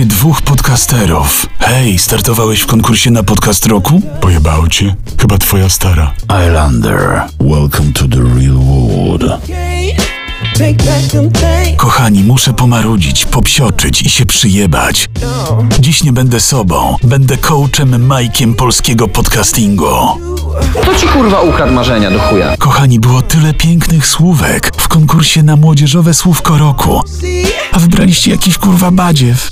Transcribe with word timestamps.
się 0.00 0.06
dwóch 0.06 0.42
podcasterów. 0.42 1.46
Hej, 1.58 1.98
startowałeś 1.98 2.60
w 2.60 2.66
konkursie 2.66 3.10
na 3.10 3.22
podcast 3.22 3.66
roku? 3.66 4.02
Pojebało 4.20 4.68
cię? 4.68 4.94
Chyba 5.20 5.38
twoja 5.38 5.68
stara. 5.68 6.12
Islander, 6.48 7.22
welcome 7.40 7.92
to 7.92 8.08
the 8.08 8.16
real 8.16 8.58
world. 8.58 9.24
Kochani, 11.76 12.24
muszę 12.24 12.52
pomarudzić, 12.52 13.24
popsioczyć 13.24 14.02
i 14.02 14.10
się 14.10 14.26
przyjebać. 14.26 15.08
Dziś 15.80 16.04
nie 16.04 16.12
będę 16.12 16.40
sobą. 16.40 16.96
Będę 17.02 17.36
coachem 17.36 18.06
Majkiem 18.06 18.54
polskiego 18.54 19.08
podcastingu. 19.08 19.86
To 20.84 20.94
ci 20.94 21.06
kurwa 21.06 21.40
ukradł 21.40 21.72
marzenia 21.72 22.10
do 22.10 22.18
chuja. 22.18 22.56
Kochani, 22.56 23.00
było 23.00 23.22
tyle 23.22 23.54
pięknych 23.54 24.06
słówek 24.06 24.72
w 24.76 24.88
konkursie 24.88 25.42
na 25.42 25.56
młodzieżowe 25.56 26.14
słówko 26.14 26.58
roku. 26.58 27.00
A 27.72 27.78
wybraliście 27.78 28.30
jakiś 28.30 28.58
kurwa 28.58 28.90
badziew. 28.90 29.50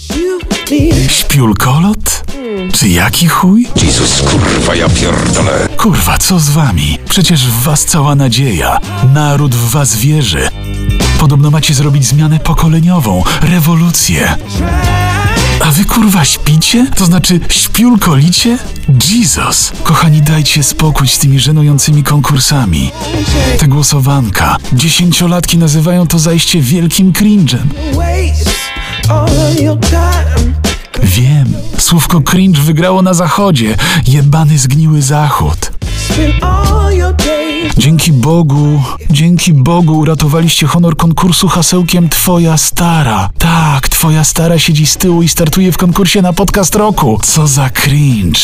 Śpiulkolot? 1.09 2.25
Czy 2.73 2.89
jaki 2.89 3.29
chuj? 3.29 3.67
Jezus, 3.83 4.23
kurwa, 4.23 4.75
ja 4.75 4.89
pierdolę. 4.89 5.69
Kurwa, 5.77 6.19
co 6.19 6.39
z 6.39 6.51
wami? 6.51 6.99
Przecież 7.09 7.47
w 7.47 7.63
was 7.63 7.85
cała 7.85 8.15
nadzieja. 8.15 8.79
Naród 9.15 9.55
w 9.55 9.71
was 9.71 9.97
wierzy. 9.97 10.49
Podobno 11.21 11.51
macie 11.51 11.75
zrobić 11.75 12.07
zmianę 12.07 12.39
pokoleniową, 12.39 13.25
rewolucję. 13.43 14.37
A 15.61 15.71
wy 15.71 15.85
kurwa 15.85 16.25
śpicie? 16.25 16.87
To 16.97 17.05
znaczy 17.07 17.41
śpiulkolicie? 17.49 18.59
Jesus! 19.09 19.73
Kochani, 19.83 20.23
dajcie 20.23 20.63
spokój 20.63 21.09
z 21.09 21.19
tymi 21.19 21.41
żenującymi 21.41 22.03
konkursami. 22.03 22.91
Te 23.59 23.69
głosowanka. 23.69 24.57
Dziesięciolatki 24.73 25.59
nazywają 25.59 26.07
to 26.07 26.19
zajście 26.19 26.61
wielkim 26.61 27.13
cringe'em. 27.13 27.67
Wiem, 31.09 31.55
słówko 31.79 32.21
cringe 32.21 32.63
wygrało 32.63 33.03
na 33.03 33.15
zachodzie. 33.15 33.77
Jebany 34.07 34.59
zgniły 34.59 35.03
zachód. 35.03 35.73
Dzięki 37.79 38.13
Bogu, 38.13 38.83
dzięki 39.11 39.53
Bogu 39.53 39.99
uratowaliście 39.99 40.67
honor 40.67 40.97
konkursu 40.97 41.49
hasełkiem 41.49 42.09
Twoja 42.09 42.57
stara. 42.57 43.31
Tak, 43.39 43.89
Twoja 43.89 44.25
stara 44.25 44.59
siedzi 44.59 44.87
z 44.87 44.97
tyłu 44.97 45.23
i 45.23 45.29
startuje 45.29 45.73
w 45.73 45.77
konkursie 45.77 46.23
na 46.23 46.33
podcast 46.33 46.75
roku. 46.75 47.19
Co 47.23 47.47
za 47.47 47.71
cringe. 47.71 48.41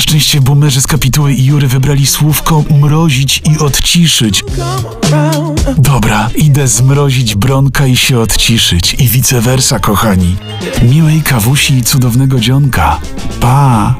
Na 0.00 0.04
szczęście 0.04 0.40
boomerzy 0.40 0.80
z 0.80 0.86
kapituły 0.86 1.32
i 1.32 1.44
Jury 1.44 1.68
wybrali 1.68 2.06
słówko 2.06 2.64
mrozić 2.80 3.42
i 3.54 3.58
odciszyć. 3.58 4.44
Dobra, 5.78 6.30
idę 6.36 6.68
zmrozić 6.68 7.34
Bronka 7.34 7.86
i 7.86 7.96
się 7.96 8.18
odciszyć. 8.18 8.94
I 8.94 9.08
vice 9.08 9.40
versa, 9.40 9.78
kochani. 9.78 10.36
Miłej 10.82 11.22
kawusi 11.22 11.74
i 11.74 11.82
cudownego 11.82 12.40
dzionka. 12.40 13.00
Pa! 13.40 13.94